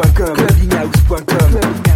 [0.00, 1.87] time